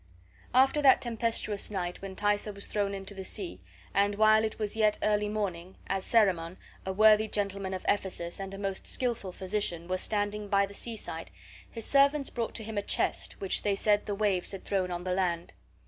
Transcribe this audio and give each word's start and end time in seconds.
After 0.55 0.81
that 0.81 0.99
tempestuous 0.99 1.69
night 1.69 2.01
when 2.01 2.15
Thaisa 2.15 2.51
was 2.51 2.65
thrown 2.65 2.95
into 2.95 3.13
the 3.13 3.23
sea, 3.23 3.61
and 3.93 4.15
while 4.15 4.43
it 4.43 4.57
was 4.57 4.75
yet 4.75 4.97
early 5.03 5.29
morning, 5.29 5.75
as 5.85 6.03
Cerimon, 6.03 6.57
a 6.87 6.91
worthy 6.91 7.27
gentleman 7.27 7.71
of 7.75 7.85
Ephesus 7.87 8.39
and 8.39 8.51
a 8.51 8.57
most 8.57 8.87
skilful 8.87 9.31
physician, 9.31 9.87
was 9.87 10.01
standing 10.01 10.47
by 10.47 10.65
the 10.65 10.73
seaside, 10.73 11.29
his 11.69 11.85
servants 11.85 12.31
brought 12.31 12.55
to 12.55 12.63
him 12.63 12.79
a 12.79 12.81
chest, 12.81 13.39
which 13.39 13.61
they 13.61 13.75
said 13.75 14.07
the 14.07 14.13
sea 14.13 14.17
waves 14.17 14.53
had 14.53 14.65
thrown 14.65 14.89
on 14.89 15.03
the 15.03 15.13
land. 15.13 15.53